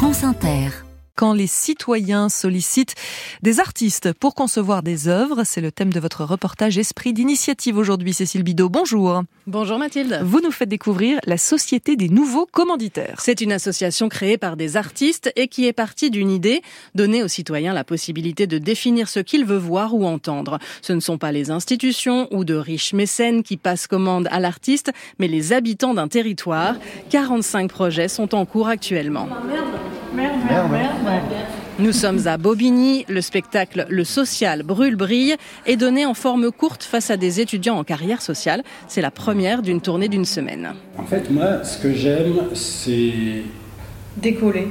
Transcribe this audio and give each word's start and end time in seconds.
France 0.00 0.24
Inter 0.24 0.70
quand 1.20 1.34
les 1.34 1.46
citoyens 1.46 2.30
sollicitent 2.30 2.94
des 3.42 3.60
artistes 3.60 4.14
pour 4.14 4.34
concevoir 4.34 4.82
des 4.82 5.06
œuvres. 5.06 5.44
C'est 5.44 5.60
le 5.60 5.70
thème 5.70 5.92
de 5.92 6.00
votre 6.00 6.24
reportage 6.24 6.78
Esprit 6.78 7.12
d'initiative 7.12 7.76
aujourd'hui, 7.76 8.14
Cécile 8.14 8.42
Bidot. 8.42 8.70
Bonjour. 8.70 9.24
Bonjour 9.46 9.78
Mathilde. 9.78 10.18
Vous 10.24 10.40
nous 10.40 10.50
faites 10.50 10.70
découvrir 10.70 11.18
la 11.26 11.36
Société 11.36 11.94
des 11.94 12.08
nouveaux 12.08 12.46
commanditaires. 12.46 13.20
C'est 13.20 13.42
une 13.42 13.52
association 13.52 14.08
créée 14.08 14.38
par 14.38 14.56
des 14.56 14.78
artistes 14.78 15.30
et 15.36 15.48
qui 15.48 15.66
est 15.66 15.74
partie 15.74 16.10
d'une 16.10 16.30
idée, 16.30 16.62
donner 16.94 17.22
aux 17.22 17.28
citoyens 17.28 17.74
la 17.74 17.84
possibilité 17.84 18.46
de 18.46 18.56
définir 18.56 19.06
ce 19.06 19.20
qu'ils 19.20 19.44
veulent 19.44 19.58
voir 19.58 19.94
ou 19.94 20.06
entendre. 20.06 20.58
Ce 20.80 20.94
ne 20.94 21.00
sont 21.00 21.18
pas 21.18 21.32
les 21.32 21.50
institutions 21.50 22.28
ou 22.30 22.44
de 22.44 22.54
riches 22.54 22.94
mécènes 22.94 23.42
qui 23.42 23.58
passent 23.58 23.86
commande 23.86 24.26
à 24.30 24.40
l'artiste, 24.40 24.90
mais 25.18 25.28
les 25.28 25.52
habitants 25.52 25.92
d'un 25.92 26.08
territoire. 26.08 26.76
45 27.10 27.68
projets 27.68 28.08
sont 28.08 28.34
en 28.34 28.46
cours 28.46 28.68
actuellement. 28.68 29.28
Nous 31.78 31.92
sommes 31.92 32.26
à 32.26 32.36
Bobigny. 32.36 33.04
Le 33.08 33.20
spectacle 33.20 33.86
Le 33.88 34.04
Social 34.04 34.62
brûle 34.62 34.96
brille 34.96 35.36
est 35.66 35.76
donné 35.76 36.04
en 36.04 36.14
forme 36.14 36.50
courte 36.50 36.82
face 36.82 37.10
à 37.10 37.16
des 37.16 37.40
étudiants 37.40 37.76
en 37.76 37.84
carrière 37.84 38.20
sociale. 38.20 38.62
C'est 38.88 39.00
la 39.00 39.10
première 39.10 39.62
d'une 39.62 39.80
tournée 39.80 40.08
d'une 40.08 40.24
semaine. 40.24 40.74
En 40.98 41.04
fait, 41.04 41.30
moi, 41.30 41.64
ce 41.64 41.78
que 41.78 41.92
j'aime, 41.92 42.48
c'est 42.54 43.42
décoller. 44.16 44.68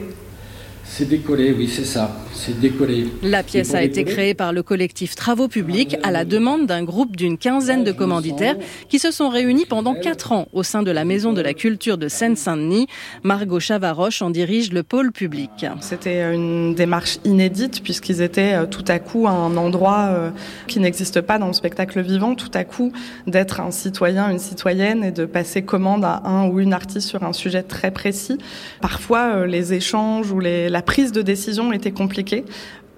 C'est 0.83 1.07
décollé, 1.07 1.53
oui, 1.53 1.67
c'est 1.67 1.85
ça. 1.85 2.15
C'est 2.33 2.59
décollé. 2.59 3.07
La 3.23 3.43
pièce 3.43 3.73
a 3.73 3.83
été 3.83 4.03
créée 4.03 4.33
par 4.33 4.53
le 4.53 4.63
collectif 4.63 5.15
Travaux 5.15 5.47
Publics 5.47 5.97
à 6.03 6.11
la 6.11 6.25
demande 6.25 6.67
d'un 6.67 6.83
groupe 6.83 7.15
d'une 7.15 7.37
quinzaine 7.37 7.83
de 7.83 7.91
commanditaires 7.91 8.55
qui 8.87 8.99
se 8.99 9.11
sont 9.11 9.29
réunis 9.29 9.65
pendant 9.65 9.95
quatre 9.95 10.31
ans 10.31 10.47
au 10.53 10.63
sein 10.63 10.83
de 10.83 10.91
la 10.91 11.05
Maison 11.05 11.33
de 11.33 11.41
la 11.41 11.53
Culture 11.53 11.97
de 11.97 12.07
Seine-Saint-Denis. 12.07 12.87
Margot 13.23 13.59
Chavaroche 13.59 14.21
en 14.21 14.29
dirige 14.29 14.71
le 14.71 14.83
pôle 14.83 15.11
public. 15.11 15.49
C'était 15.81 16.33
une 16.33 16.75
démarche 16.75 17.17
inédite 17.25 17.81
puisqu'ils 17.83 18.21
étaient 18.21 18.53
euh, 18.53 18.65
tout 18.65 18.85
à 18.87 18.99
coup 18.99 19.27
à 19.27 19.31
un 19.31 19.57
endroit 19.57 20.09
euh, 20.09 20.29
qui 20.67 20.79
n'existe 20.79 21.21
pas 21.21 21.39
dans 21.39 21.47
le 21.47 21.53
spectacle 21.53 22.01
vivant. 22.01 22.35
Tout 22.35 22.51
à 22.53 22.63
coup, 22.63 22.91
d'être 23.27 23.59
un 23.59 23.71
citoyen, 23.71 24.29
une 24.29 24.39
citoyenne 24.39 25.03
et 25.03 25.11
de 25.11 25.25
passer 25.25 25.63
commande 25.63 26.05
à 26.05 26.21
un 26.25 26.47
ou 26.47 26.59
une 26.59 26.73
artiste 26.73 27.07
sur 27.07 27.23
un 27.23 27.33
sujet 27.33 27.63
très 27.63 27.91
précis. 27.91 28.37
Parfois, 28.81 29.35
euh, 29.35 29.45
les 29.45 29.73
échanges 29.73 30.31
ou 30.31 30.39
les, 30.39 30.69
la 30.69 30.81
prise 30.81 31.11
de 31.11 31.21
décision 31.21 31.73
était 31.73 31.91
compliquée. 31.91 32.18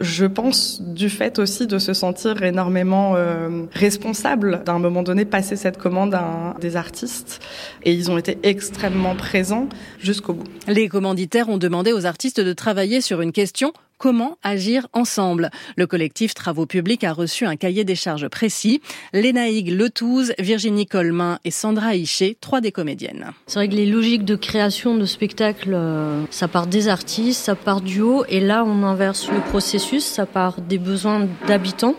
Je 0.02 0.26
pense 0.26 0.82
du 0.82 1.10
fait 1.10 1.38
aussi 1.38 1.68
de 1.68 1.78
se 1.78 1.94
sentir 1.94 2.42
énormément 2.42 3.14
euh, 3.16 3.66
responsable 3.72 4.64
d'un 4.66 4.80
moment 4.80 5.04
donné 5.04 5.26
passer 5.26 5.56
cette 5.56 5.78
commande 5.78 6.16
à 6.16 6.56
des 6.60 6.76
artistes 6.76 7.40
et 7.84 7.94
ils 7.94 8.10
ont 8.10 8.18
été 8.18 8.40
extrêmement 8.42 9.16
présents 9.16 9.70
jusqu'au 10.00 10.34
bout. 10.34 10.48
Les 10.68 10.90
commanditaires 10.90 11.50
ont 11.50 11.60
demandé 11.60 11.94
aux 11.94 12.08
artistes 12.08 12.42
de 12.42 12.54
travailler 12.54 13.00
sur 13.00 13.22
une 13.22 13.32
question 13.32 13.74
Comment 14.02 14.40
agir 14.42 14.88
ensemble 14.94 15.52
Le 15.78 15.86
collectif 15.86 16.34
Travaux 16.34 16.66
Publics 16.66 17.04
a 17.04 17.14
reçu 17.14 17.46
un 17.46 17.56
cahier 17.56 17.84
des 17.84 17.94
charges 17.94 18.28
précis. 18.30 18.82
Léna 19.14 19.52
Hugues 19.52 19.70
Letouze, 19.70 20.34
Virginie 20.40 20.88
Colmin 20.88 21.38
et 21.46 21.52
Sandra 21.52 21.94
Hichet, 21.94 22.36
trois 22.42 22.62
des 22.62 22.72
comédiennes. 22.72 23.28
C'est 23.46 23.60
vrai 23.60 23.70
que 23.70 23.76
les 23.76 23.86
logiques 23.86 24.26
de 24.26 24.36
création 24.36 24.98
de 24.98 25.06
spectacles, 25.06 25.76
euh, 25.76 26.24
ça 26.32 26.48
part 26.48 26.66
des 26.66 26.88
artistes, 26.88 27.46
ça 27.46 27.54
part 27.54 27.82
du 27.82 28.02
haut, 28.02 28.26
et 28.28 28.40
là 28.40 28.64
on 28.66 28.82
inverse 28.82 29.30
le 29.30 29.40
processus, 29.40 30.04
ça 30.04 30.26
part 30.26 30.62
des 30.62 30.80
besoins 30.80 31.28
d'habitants. 31.46 31.94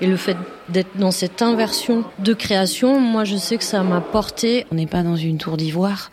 Et 0.00 0.06
le 0.06 0.16
fait 0.16 0.38
d'être 0.68 0.96
dans 0.96 1.10
cette 1.10 1.42
inversion 1.42 2.04
de 2.18 2.34
création, 2.34 3.00
moi 3.00 3.24
je 3.24 3.36
sais 3.36 3.56
que 3.56 3.64
ça 3.64 3.82
m'a 3.82 4.00
porté. 4.00 4.66
On 4.70 4.76
n'est 4.76 4.86
pas 4.86 5.02
dans 5.02 5.16
une 5.16 5.38
tour 5.38 5.56
d'ivoire. 5.56 6.10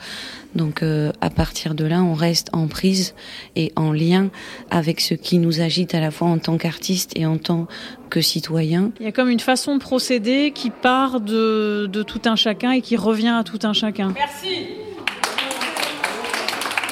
Donc 0.55 0.81
euh, 0.81 1.11
à 1.21 1.29
partir 1.29 1.75
de 1.75 1.85
là, 1.85 2.01
on 2.01 2.13
reste 2.13 2.49
en 2.53 2.67
prise 2.67 3.13
et 3.55 3.71
en 3.75 3.91
lien 3.91 4.29
avec 4.71 4.99
ce 4.99 5.13
qui 5.13 5.37
nous 5.37 5.61
agite 5.61 5.93
à 5.93 5.99
la 5.99 6.09
fois 6.09 6.27
en 6.27 6.39
tant 6.39 6.57
qu'artiste 6.57 7.11
et 7.15 7.25
en 7.25 7.37
tant 7.37 7.67
que 8.09 8.21
citoyen. 8.21 8.91
Il 8.99 9.05
y 9.05 9.09
a 9.09 9.11
comme 9.11 9.29
une 9.29 9.39
façon 9.39 9.75
de 9.75 9.79
procéder 9.79 10.51
qui 10.51 10.71
part 10.71 11.21
de, 11.21 11.87
de 11.91 12.01
tout 12.01 12.21
un 12.25 12.35
chacun 12.35 12.71
et 12.71 12.81
qui 12.81 12.97
revient 12.97 13.35
à 13.39 13.43
tout 13.43 13.59
un 13.63 13.73
chacun. 13.73 14.11
Merci. 14.15 14.88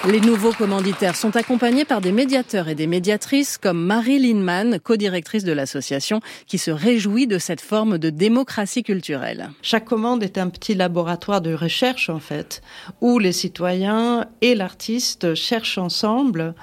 Les 0.10 0.22
nouveaux 0.22 0.54
commanditaires 0.54 1.18
sont 1.18 1.36
accompagnés 1.36 1.84
par 1.84 2.00
des 2.00 2.14
médiateurs 2.14 2.70
et 2.70 2.76
des 2.76 2.88
médiatrices 2.88 3.58
comme 3.58 3.84
Marie 3.84 4.20
Linman, 4.20 4.80
co-directrice 4.80 5.44
de 5.44 5.52
l'association, 5.52 6.22
qui 6.46 6.58
se 6.58 6.72
réjouit 6.72 7.28
de 7.28 7.38
cette 7.38 7.60
forme 7.60 7.98
de 7.98 8.10
démocratie 8.10 8.84
culturelle. 8.84 9.50
Chaque 9.62 9.84
commande 9.84 10.24
est 10.24 10.38
un 10.38 10.48
petit 10.48 10.76
laboratoire 10.76 11.42
de 11.42 11.54
recherche, 11.54 12.10
en 12.10 12.20
fait, 12.20 12.62
où 13.02 13.20
les 13.20 13.34
citoyens 13.34 14.28
et 14.40 14.56
l'artiste 14.56 15.36
cherchent 15.36 15.78
ensemble 15.78 16.56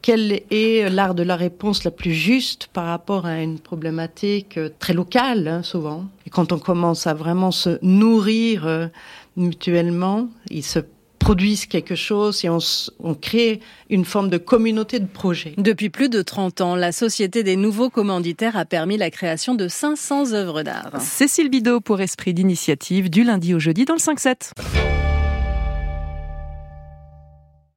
quel 0.00 0.42
est 0.50 0.88
l'art 0.88 1.16
de 1.16 1.24
la 1.24 1.34
réponse 1.34 1.82
la 1.82 1.90
plus 1.90 2.14
juste 2.14 2.68
par 2.72 2.84
rapport 2.84 3.26
à 3.26 3.40
une 3.40 3.58
problématique 3.58 4.60
très 4.78 4.92
locale, 4.92 5.48
hein, 5.48 5.62
souvent. 5.64 6.04
Et 6.26 6.30
quand 6.30 6.52
on 6.52 6.58
commence 6.60 7.08
à 7.08 7.14
vraiment 7.14 7.50
se 7.50 7.78
nourrir 7.82 8.66
euh, 8.66 8.86
mutuellement, 9.36 10.28
il 10.50 10.62
se 10.62 10.78
produisent 11.24 11.64
quelque 11.64 11.94
chose 11.94 12.44
et 12.44 12.50
on, 12.50 12.58
on, 12.98 13.14
crée 13.14 13.60
une 13.88 14.04
forme 14.04 14.28
de 14.28 14.36
communauté 14.36 15.00
de 15.00 15.06
projet. 15.06 15.54
Depuis 15.56 15.88
plus 15.88 16.10
de 16.10 16.20
30 16.20 16.60
ans, 16.60 16.76
la 16.76 16.92
Société 16.92 17.42
des 17.42 17.56
nouveaux 17.56 17.88
commanditaires 17.88 18.58
a 18.58 18.66
permis 18.66 18.98
la 18.98 19.10
création 19.10 19.54
de 19.54 19.66
500 19.66 20.34
œuvres 20.34 20.62
d'art. 20.62 21.00
Cécile 21.00 21.48
Bidot 21.48 21.80
pour 21.80 22.02
Esprit 22.02 22.34
d'initiative 22.34 23.08
du 23.08 23.24
lundi 23.24 23.54
au 23.54 23.58
jeudi 23.58 23.86
dans 23.86 23.94
le 23.94 24.00
5-7. 24.00 24.93